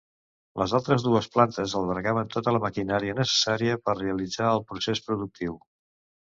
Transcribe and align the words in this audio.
Les 0.59 0.71
altres 0.77 1.03
dues 1.07 1.27
plantes 1.35 1.75
albergaven 1.79 2.31
tota 2.37 2.53
la 2.55 2.61
maquinària 2.63 3.17
necessària 3.19 3.77
per 3.85 3.97
realitzar 4.01 4.49
el 4.55 4.65
procés 4.73 5.05
productiu. 5.11 5.61